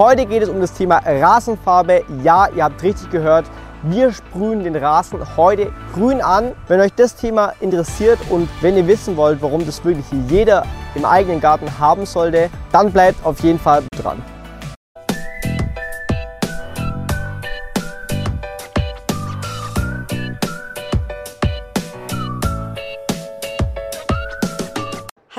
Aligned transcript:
Heute 0.00 0.24
geht 0.24 0.42
es 0.42 0.48
um 0.48 0.62
das 0.62 0.72
Thema 0.72 1.02
Rasenfarbe. 1.04 2.04
Ja, 2.24 2.48
ihr 2.56 2.64
habt 2.64 2.82
richtig 2.82 3.10
gehört. 3.10 3.44
Wir 3.82 4.10
sprühen 4.10 4.64
den 4.64 4.74
Rasen 4.74 5.20
heute 5.36 5.70
grün 5.92 6.22
an. 6.22 6.52
Wenn 6.68 6.80
euch 6.80 6.94
das 6.94 7.16
Thema 7.16 7.52
interessiert 7.60 8.18
und 8.30 8.48
wenn 8.62 8.78
ihr 8.78 8.86
wissen 8.86 9.18
wollt, 9.18 9.42
warum 9.42 9.66
das 9.66 9.84
wirklich 9.84 10.06
jeder 10.30 10.64
im 10.94 11.04
eigenen 11.04 11.38
Garten 11.38 11.66
haben 11.78 12.06
sollte, 12.06 12.48
dann 12.72 12.90
bleibt 12.90 13.26
auf 13.26 13.40
jeden 13.40 13.58
Fall 13.58 13.82
dran. 14.02 14.22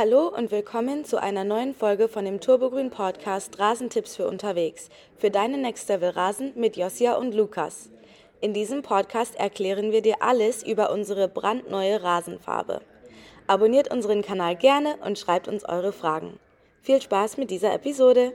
Hallo 0.04 0.34
und 0.36 0.50
willkommen 0.50 1.06
zu 1.06 1.22
einer 1.22 1.44
neuen 1.44 1.76
Folge 1.76 2.08
von 2.08 2.26
dem 2.26 2.40
Turbogrün 2.40 2.90
Podcast 2.90 3.60
Rasentipps 3.60 4.16
für 4.16 4.28
unterwegs 4.28 4.90
für 5.20 5.30
deinen 5.30 5.62
Next 5.62 5.88
Level 5.90 6.10
Rasen 6.10 6.54
mit 6.56 6.76
Josia 6.76 7.14
und 7.18 7.36
Lukas. 7.36 7.92
In 8.40 8.52
diesem 8.52 8.82
Podcast 8.82 9.36
erklären 9.40 9.92
wir 9.92 10.02
dir 10.02 10.16
alles 10.22 10.64
über 10.64 10.92
unsere 10.92 11.28
brandneue 11.28 12.02
Rasenfarbe. 12.02 12.82
Abonniert 13.46 13.94
unseren 13.94 14.24
Kanal 14.24 14.56
gerne 14.56 14.96
und 15.06 15.20
schreibt 15.20 15.48
uns 15.48 15.66
eure 15.66 15.92
Fragen. 15.92 16.40
Viel 16.82 17.00
Spaß 17.00 17.38
mit 17.38 17.52
dieser 17.52 17.72
Episode. 17.72 18.34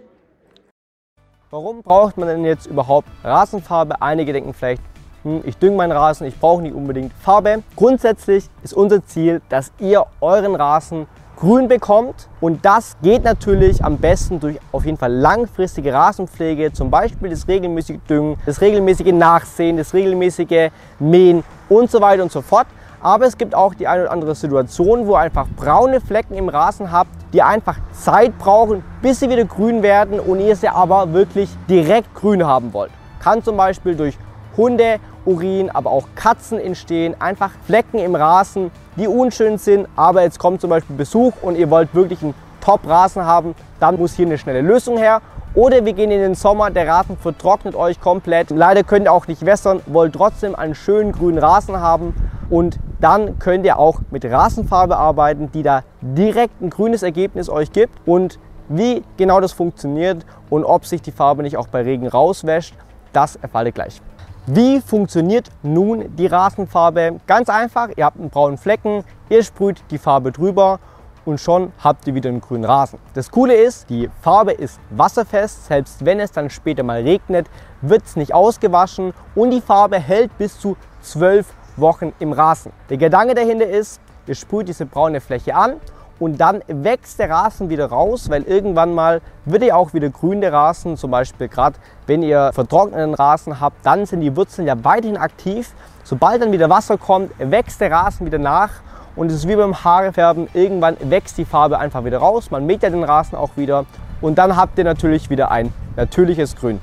Warum 1.50 1.82
braucht 1.82 2.16
man 2.16 2.28
denn 2.28 2.44
jetzt 2.44 2.66
überhaupt 2.66 3.08
Rasenfarbe? 3.24 4.00
Einige 4.00 4.32
denken 4.32 4.54
vielleicht, 4.54 4.82
hm, 5.24 5.42
ich 5.44 5.56
dünge 5.56 5.78
meinen 5.78 5.90
Rasen, 5.90 6.28
ich 6.28 6.38
brauche 6.38 6.62
nicht 6.62 6.76
unbedingt 6.76 7.12
Farbe. 7.14 7.64
Grundsätzlich 7.74 8.44
ist 8.62 8.72
unser 8.72 9.04
Ziel, 9.04 9.42
dass 9.48 9.72
ihr 9.80 10.06
euren 10.20 10.54
Rasen 10.54 11.08
grün 11.36 11.68
bekommt. 11.68 12.28
Und 12.40 12.64
das 12.64 12.96
geht 13.02 13.24
natürlich 13.24 13.84
am 13.84 13.98
besten 13.98 14.40
durch 14.40 14.58
auf 14.72 14.84
jeden 14.84 14.98
Fall 14.98 15.12
langfristige 15.12 15.92
Rasenpflege, 15.92 16.72
zum 16.72 16.90
Beispiel 16.90 17.30
das 17.30 17.46
regelmäßige 17.46 17.98
Düngen, 18.08 18.36
das 18.46 18.60
regelmäßige 18.60 19.12
Nachsehen, 19.12 19.76
das 19.76 19.94
regelmäßige 19.94 20.70
Mähen 20.98 21.44
und 21.68 21.90
so 21.90 22.00
weiter 22.00 22.22
und 22.22 22.32
so 22.32 22.40
fort. 22.40 22.66
Aber 23.00 23.26
es 23.26 23.36
gibt 23.36 23.54
auch 23.54 23.74
die 23.74 23.86
eine 23.86 24.02
oder 24.02 24.12
andere 24.12 24.34
Situation, 24.34 25.06
wo 25.06 25.12
ihr 25.12 25.20
einfach 25.20 25.46
braune 25.54 26.00
Flecken 26.00 26.34
im 26.34 26.48
Rasen 26.48 26.90
habt, 26.90 27.10
die 27.32 27.42
einfach 27.42 27.76
Zeit 27.92 28.36
brauchen, 28.38 28.82
bis 29.02 29.20
sie 29.20 29.28
wieder 29.28 29.44
grün 29.44 29.82
werden 29.82 30.18
und 30.18 30.40
ihr 30.40 30.56
sie 30.56 30.68
aber 30.68 31.12
wirklich 31.12 31.50
direkt 31.68 32.14
grün 32.14 32.44
haben 32.44 32.72
wollt. 32.72 32.90
Kann 33.20 33.44
zum 33.44 33.56
Beispiel 33.56 33.94
durch 33.94 34.18
Hunde 34.56 34.98
Urin, 35.26 35.70
aber 35.70 35.90
auch 35.90 36.08
Katzen 36.14 36.58
entstehen. 36.58 37.14
Einfach 37.20 37.50
Flecken 37.66 37.98
im 37.98 38.14
Rasen, 38.14 38.70
die 38.96 39.08
unschön 39.08 39.58
sind, 39.58 39.88
aber 39.96 40.22
jetzt 40.22 40.38
kommt 40.38 40.60
zum 40.60 40.70
Beispiel 40.70 40.96
Besuch 40.96 41.32
und 41.42 41.56
ihr 41.56 41.70
wollt 41.70 41.94
wirklich 41.94 42.22
einen 42.22 42.34
Top-Rasen 42.60 43.24
haben, 43.24 43.54
dann 43.78 43.96
muss 43.96 44.14
hier 44.14 44.26
eine 44.26 44.38
schnelle 44.38 44.60
Lösung 44.60 44.98
her. 44.98 45.20
Oder 45.54 45.84
wir 45.84 45.94
gehen 45.94 46.10
in 46.10 46.20
den 46.20 46.34
Sommer, 46.34 46.70
der 46.70 46.86
Rasen 46.86 47.16
vertrocknet 47.16 47.74
euch 47.74 48.00
komplett. 48.00 48.50
Leider 48.50 48.82
könnt 48.82 49.06
ihr 49.06 49.12
auch 49.12 49.26
nicht 49.26 49.46
wässern, 49.46 49.80
wollt 49.86 50.14
trotzdem 50.14 50.54
einen 50.54 50.74
schönen 50.74 51.12
grünen 51.12 51.38
Rasen 51.38 51.80
haben. 51.80 52.14
Und 52.50 52.78
dann 53.00 53.38
könnt 53.38 53.64
ihr 53.64 53.78
auch 53.78 54.00
mit 54.10 54.24
Rasenfarbe 54.24 54.96
arbeiten, 54.96 55.50
die 55.52 55.62
da 55.62 55.82
direkt 56.02 56.60
ein 56.60 56.70
grünes 56.70 57.02
Ergebnis 57.02 57.48
euch 57.48 57.72
gibt. 57.72 57.94
Und 58.06 58.38
wie 58.68 59.02
genau 59.16 59.40
das 59.40 59.52
funktioniert 59.52 60.26
und 60.50 60.64
ob 60.64 60.84
sich 60.84 61.00
die 61.00 61.12
Farbe 61.12 61.42
nicht 61.42 61.56
auch 61.56 61.68
bei 61.68 61.82
Regen 61.82 62.06
rauswäscht, 62.06 62.74
das 63.12 63.36
erfahrt 63.36 63.66
ihr 63.66 63.72
gleich. 63.72 64.02
Wie 64.48 64.80
funktioniert 64.80 65.50
nun 65.64 66.14
die 66.14 66.28
Rasenfarbe? 66.28 67.18
Ganz 67.26 67.48
einfach, 67.48 67.88
ihr 67.96 68.04
habt 68.04 68.20
einen 68.20 68.30
braunen 68.30 68.58
Flecken, 68.58 69.02
ihr 69.28 69.42
sprüht 69.42 69.82
die 69.90 69.98
Farbe 69.98 70.30
drüber 70.30 70.78
und 71.24 71.40
schon 71.40 71.72
habt 71.82 72.06
ihr 72.06 72.14
wieder 72.14 72.30
einen 72.30 72.40
grünen 72.40 72.64
Rasen. 72.64 73.00
Das 73.14 73.32
Coole 73.32 73.56
ist, 73.56 73.90
die 73.90 74.08
Farbe 74.20 74.52
ist 74.52 74.78
wasserfest, 74.90 75.66
selbst 75.66 76.04
wenn 76.04 76.20
es 76.20 76.30
dann 76.30 76.48
später 76.48 76.84
mal 76.84 77.02
regnet, 77.02 77.48
wird 77.80 78.04
es 78.04 78.14
nicht 78.14 78.34
ausgewaschen 78.34 79.14
und 79.34 79.50
die 79.50 79.60
Farbe 79.60 79.98
hält 79.98 80.38
bis 80.38 80.60
zu 80.60 80.76
zwölf 81.00 81.52
Wochen 81.76 82.12
im 82.20 82.32
Rasen. 82.32 82.70
Der 82.88 82.98
Gedanke 82.98 83.34
dahinter 83.34 83.66
ist, 83.66 84.00
ihr 84.28 84.36
sprüht 84.36 84.68
diese 84.68 84.86
braune 84.86 85.20
Fläche 85.20 85.56
an 85.56 85.80
und 86.18 86.40
dann 86.40 86.62
wächst 86.66 87.18
der 87.18 87.30
Rasen 87.30 87.68
wieder 87.68 87.86
raus, 87.86 88.30
weil 88.30 88.42
irgendwann 88.42 88.94
mal 88.94 89.20
wird 89.44 89.62
er 89.62 89.76
auch 89.76 89.94
wieder 89.94 90.08
grün, 90.08 90.40
der 90.40 90.52
Rasen. 90.52 90.96
Zum 90.96 91.10
Beispiel 91.10 91.48
gerade, 91.48 91.76
wenn 92.06 92.22
ihr 92.22 92.50
vertrockneten 92.52 93.14
Rasen 93.14 93.60
habt, 93.60 93.84
dann 93.84 94.06
sind 94.06 94.20
die 94.20 94.34
Wurzeln 94.36 94.66
ja 94.66 94.82
weiterhin 94.84 95.16
aktiv. 95.16 95.72
Sobald 96.04 96.40
dann 96.40 96.52
wieder 96.52 96.70
Wasser 96.70 96.96
kommt, 96.96 97.32
wächst 97.38 97.80
der 97.80 97.90
Rasen 97.90 98.26
wieder 98.26 98.38
nach 98.38 98.70
und 99.16 99.28
es 99.28 99.34
ist 99.34 99.48
wie 99.48 99.56
beim 99.56 99.82
Haarefärben, 99.82 100.48
irgendwann 100.54 100.96
wächst 101.00 101.38
die 101.38 101.44
Farbe 101.44 101.78
einfach 101.78 102.04
wieder 102.04 102.18
raus. 102.18 102.50
Man 102.50 102.66
mäht 102.66 102.82
ja 102.82 102.90
den 102.90 103.02
Rasen 103.02 103.36
auch 103.36 103.56
wieder 103.56 103.86
und 104.20 104.36
dann 104.38 104.56
habt 104.56 104.78
ihr 104.78 104.84
natürlich 104.84 105.30
wieder 105.30 105.50
ein 105.50 105.72
natürliches 105.96 106.54
Grün. 106.56 106.80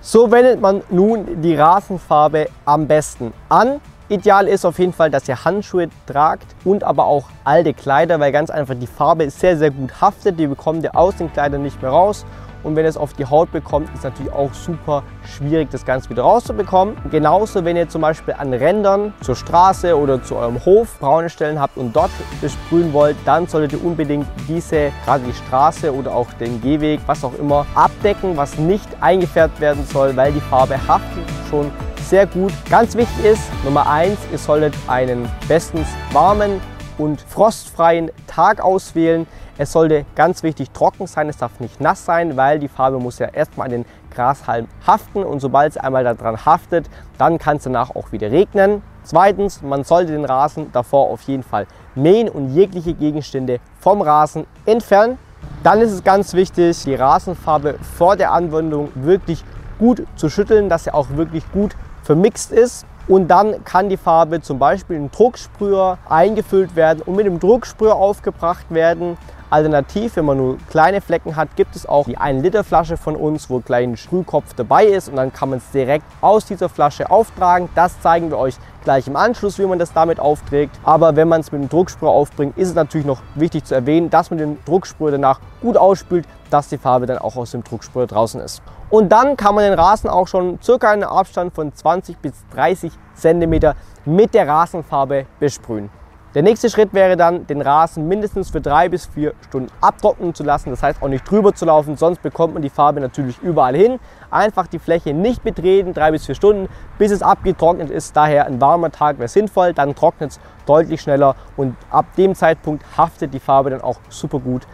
So 0.00 0.30
wendet 0.30 0.60
man 0.60 0.82
nun 0.90 1.40
die 1.40 1.54
Rasenfarbe 1.54 2.48
am 2.64 2.86
besten 2.86 3.32
an. 3.48 3.80
Ideal 4.10 4.48
ist 4.48 4.66
auf 4.66 4.78
jeden 4.78 4.92
Fall, 4.92 5.10
dass 5.10 5.26
ihr 5.28 5.46
Handschuhe 5.46 5.88
tragt 6.06 6.54
und 6.64 6.84
aber 6.84 7.06
auch 7.06 7.24
alte 7.42 7.72
Kleider, 7.72 8.20
weil 8.20 8.32
ganz 8.32 8.50
einfach 8.50 8.74
die 8.74 8.86
Farbe 8.86 9.30
sehr, 9.30 9.56
sehr 9.56 9.70
gut 9.70 9.98
haftet. 9.98 10.38
Die 10.38 10.46
bekommt 10.46 10.84
ihr 10.84 10.94
aus 10.94 11.16
den 11.16 11.32
Kleidern 11.32 11.62
nicht 11.62 11.80
mehr 11.80 11.90
raus. 11.90 12.26
Und 12.64 12.76
wenn 12.76 12.84
ihr 12.84 12.88
es 12.88 12.96
auf 12.96 13.12
die 13.12 13.24
Haut 13.24 13.50
bekommt, 13.52 13.88
ist 13.90 13.98
es 13.98 14.04
natürlich 14.04 14.32
auch 14.32 14.52
super 14.52 15.02
schwierig, 15.24 15.70
das 15.70 15.84
Ganze 15.84 16.10
wieder 16.10 16.22
rauszubekommen. 16.22 16.96
Genauso, 17.10 17.64
wenn 17.64 17.76
ihr 17.76 17.88
zum 17.88 18.02
Beispiel 18.02 18.34
an 18.36 18.52
Rändern 18.52 19.14
zur 19.22 19.36
Straße 19.36 19.96
oder 19.96 20.22
zu 20.22 20.36
eurem 20.36 20.62
Hof 20.64 20.98
braune 20.98 21.30
Stellen 21.30 21.60
habt 21.60 21.76
und 21.76 21.94
dort 21.94 22.10
besprühen 22.40 22.92
wollt, 22.92 23.16
dann 23.24 23.46
solltet 23.46 23.74
ihr 23.74 23.84
unbedingt 23.84 24.26
diese, 24.48 24.92
gerade 25.04 25.24
die 25.24 25.34
Straße 25.34 25.94
oder 25.94 26.14
auch 26.14 26.32
den 26.34 26.60
Gehweg, 26.60 27.00
was 27.06 27.22
auch 27.22 27.34
immer, 27.38 27.66
abdecken, 27.74 28.36
was 28.36 28.58
nicht 28.58 28.88
eingefärbt 29.00 29.60
werden 29.60 29.84
soll, 29.86 30.16
weil 30.16 30.32
die 30.32 30.40
Farbe 30.40 30.76
haftet 30.88 31.24
schon 31.50 31.70
sehr 32.08 32.26
gut. 32.26 32.52
Ganz 32.68 32.94
wichtig 32.94 33.24
ist, 33.24 33.42
Nummer 33.64 33.88
eins, 33.88 34.18
ihr 34.30 34.38
solltet 34.38 34.74
einen 34.86 35.28
bestens 35.48 35.88
warmen 36.12 36.60
und 36.98 37.20
frostfreien 37.20 38.10
Tag 38.26 38.60
auswählen. 38.60 39.26
Es 39.56 39.72
sollte 39.72 40.04
ganz 40.14 40.42
wichtig 40.42 40.70
trocken 40.70 41.06
sein, 41.06 41.28
es 41.28 41.36
darf 41.36 41.60
nicht 41.60 41.80
nass 41.80 42.04
sein, 42.04 42.36
weil 42.36 42.58
die 42.58 42.68
Farbe 42.68 42.98
muss 42.98 43.18
ja 43.18 43.28
erstmal 43.28 43.66
an 43.66 43.72
den 43.72 43.84
Grashalm 44.10 44.68
haften 44.86 45.24
und 45.24 45.40
sobald 45.40 45.72
es 45.72 45.76
einmal 45.76 46.04
daran 46.04 46.44
haftet, 46.44 46.90
dann 47.18 47.38
kann 47.38 47.56
es 47.56 47.64
danach 47.64 47.94
auch 47.94 48.12
wieder 48.12 48.30
regnen. 48.30 48.82
Zweitens, 49.02 49.62
man 49.62 49.84
sollte 49.84 50.12
den 50.12 50.24
Rasen 50.24 50.72
davor 50.72 51.10
auf 51.10 51.22
jeden 51.22 51.42
Fall 51.42 51.66
mähen 51.94 52.28
und 52.28 52.54
jegliche 52.54 52.94
Gegenstände 52.94 53.60
vom 53.78 54.02
Rasen 54.02 54.46
entfernen. 54.66 55.18
Dann 55.62 55.80
ist 55.80 55.92
es 55.92 56.04
ganz 56.04 56.34
wichtig, 56.34 56.82
die 56.84 56.94
Rasenfarbe 56.94 57.76
vor 57.96 58.16
der 58.16 58.32
Anwendung 58.32 58.90
wirklich 58.94 59.44
gut 59.78 60.06
zu 60.16 60.28
schütteln, 60.28 60.68
dass 60.68 60.84
sie 60.84 60.94
auch 60.94 61.10
wirklich 61.10 61.44
gut 61.52 61.76
vermixt 62.02 62.52
ist. 62.52 62.86
Und 63.06 63.28
dann 63.28 63.64
kann 63.64 63.90
die 63.90 63.98
Farbe 63.98 64.40
zum 64.40 64.58
Beispiel 64.58 64.96
in 64.96 65.10
Drucksprüher 65.10 65.98
eingefüllt 66.08 66.74
werden 66.74 67.02
und 67.04 67.16
mit 67.16 67.26
dem 67.26 67.38
Drucksprüher 67.38 67.94
aufgebracht 67.94 68.66
werden. 68.70 69.18
Alternativ, 69.50 70.16
wenn 70.16 70.24
man 70.24 70.38
nur 70.38 70.58
kleine 70.70 71.00
Flecken 71.00 71.36
hat, 71.36 71.54
gibt 71.54 71.76
es 71.76 71.86
auch 71.86 72.06
die 72.06 72.16
1 72.16 72.42
Liter 72.42 72.64
Flasche 72.64 72.96
von 72.96 73.14
uns, 73.14 73.50
wo 73.50 73.58
ein 73.58 73.64
kleiner 73.64 73.96
Sprühkopf 73.96 74.54
dabei 74.54 74.86
ist 74.86 75.08
und 75.08 75.16
dann 75.16 75.32
kann 75.32 75.50
man 75.50 75.58
es 75.58 75.70
direkt 75.70 76.04
aus 76.22 76.46
dieser 76.46 76.68
Flasche 76.68 77.10
auftragen. 77.10 77.68
Das 77.74 78.00
zeigen 78.00 78.30
wir 78.30 78.38
euch 78.38 78.56
gleich 78.82 79.06
im 79.06 79.16
Anschluss, 79.16 79.58
wie 79.58 79.66
man 79.66 79.78
das 79.78 79.92
damit 79.92 80.18
aufträgt. 80.18 80.74
Aber 80.82 81.14
wenn 81.14 81.28
man 81.28 81.42
es 81.42 81.52
mit 81.52 81.62
dem 81.62 81.68
Drucksprüher 81.68 82.08
aufbringt, 82.08 82.56
ist 82.56 82.70
es 82.70 82.74
natürlich 82.74 83.06
noch 83.06 83.20
wichtig 83.34 83.64
zu 83.64 83.74
erwähnen, 83.74 84.10
dass 84.10 84.30
man 84.30 84.38
den 84.38 84.58
Drucksprüher 84.64 85.12
danach 85.12 85.40
gut 85.60 85.76
ausspült, 85.76 86.26
dass 86.50 86.68
die 86.68 86.78
Farbe 86.78 87.06
dann 87.06 87.18
auch 87.18 87.36
aus 87.36 87.52
dem 87.52 87.62
Drucksprüher 87.62 88.06
draußen 88.06 88.40
ist. 88.40 88.62
Und 88.94 89.08
dann 89.08 89.36
kann 89.36 89.56
man 89.56 89.64
den 89.64 89.74
Rasen 89.74 90.08
auch 90.08 90.28
schon 90.28 90.60
circa 90.62 90.92
einen 90.92 91.02
Abstand 91.02 91.52
von 91.52 91.74
20 91.74 92.16
bis 92.18 92.32
30 92.54 92.92
cm 93.16 93.74
mit 94.04 94.34
der 94.34 94.46
Rasenfarbe 94.46 95.26
besprühen. 95.40 95.90
Der 96.36 96.44
nächste 96.44 96.70
Schritt 96.70 96.94
wäre 96.94 97.16
dann, 97.16 97.44
den 97.48 97.60
Rasen 97.60 98.06
mindestens 98.06 98.50
für 98.50 98.60
drei 98.60 98.88
bis 98.88 99.06
vier 99.06 99.34
Stunden 99.48 99.72
abtrocknen 99.80 100.32
zu 100.32 100.44
lassen. 100.44 100.70
Das 100.70 100.84
heißt 100.84 101.02
auch 101.02 101.08
nicht 101.08 101.28
drüber 101.28 101.52
zu 101.56 101.64
laufen, 101.64 101.96
sonst 101.96 102.22
bekommt 102.22 102.54
man 102.54 102.62
die 102.62 102.70
Farbe 102.70 103.00
natürlich 103.00 103.42
überall 103.42 103.74
hin. 103.74 103.98
Einfach 104.30 104.68
die 104.68 104.78
Fläche 104.78 105.12
nicht 105.12 105.42
betreten, 105.42 105.92
drei 105.92 106.12
bis 106.12 106.26
vier 106.26 106.36
Stunden, 106.36 106.68
bis 106.96 107.10
es 107.10 107.20
abgetrocknet 107.20 107.90
ist. 107.90 108.16
Daher 108.16 108.46
ein 108.46 108.60
warmer 108.60 108.92
Tag 108.92 109.18
wäre 109.18 109.26
sinnvoll, 109.26 109.72
dann 109.72 109.96
trocknet 109.96 110.30
es 110.30 110.40
deutlich 110.66 111.00
schneller 111.00 111.34
und 111.56 111.74
ab 111.90 112.06
dem 112.16 112.36
Zeitpunkt 112.36 112.84
haftet 112.96 113.34
die 113.34 113.40
Farbe 113.40 113.70
dann 113.70 113.80
auch 113.80 113.98
super 114.08 114.38
gut 114.38 114.68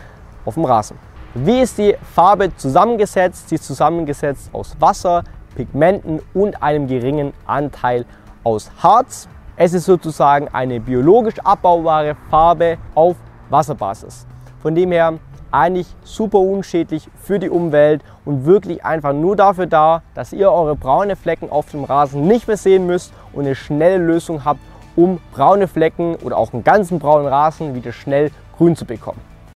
auf 0.45 0.57
dem 0.57 0.67
Rasen. 0.67 1.10
Wie 1.35 1.61
ist 1.61 1.79
die 1.79 1.95
Farbe 2.13 2.57
zusammengesetzt? 2.57 3.49
Sie 3.49 3.55
ist 3.55 3.65
zusammengesetzt 3.65 4.51
aus 4.53 4.75
Wasser, 4.81 5.23
Pigmenten 5.55 6.21
und 6.35 6.61
einem 6.61 6.89
geringen 6.89 7.33
Anteil 7.47 8.05
aus 8.43 8.69
Harz. 8.83 9.29
Es 9.55 9.73
ist 9.73 9.85
sozusagen 9.85 10.49
eine 10.49 10.81
biologisch 10.81 11.39
abbaubare 11.39 12.17
Farbe 12.31 12.79
auf 12.97 13.15
Wasserbasis. 13.49 14.27
Von 14.61 14.75
dem 14.75 14.91
her 14.91 15.21
eigentlich 15.53 15.87
super 16.03 16.41
unschädlich 16.41 17.09
für 17.23 17.39
die 17.39 17.49
Umwelt 17.49 18.03
und 18.25 18.45
wirklich 18.45 18.85
einfach 18.85 19.13
nur 19.13 19.37
dafür 19.37 19.67
da, 19.67 20.03
dass 20.15 20.33
ihr 20.33 20.51
eure 20.51 20.75
braune 20.75 21.15
Flecken 21.15 21.49
auf 21.49 21.71
dem 21.71 21.85
Rasen 21.85 22.27
nicht 22.27 22.49
mehr 22.49 22.57
sehen 22.57 22.89
müsst 22.89 23.13
und 23.33 23.45
eine 23.45 23.55
schnelle 23.55 23.99
Lösung 23.99 24.45
habt, 24.45 24.61
um 24.97 25.21
braune 25.33 25.69
Flecken 25.69 26.17
oder 26.17 26.37
auch 26.37 26.53
einen 26.53 26.65
ganzen 26.65 26.99
braunen 26.99 27.29
Rasen 27.29 27.77
wieder 27.77 27.93
schnell 27.93 28.33
grün 28.59 28.75
zu 28.75 28.85
bekommen. 28.85 29.30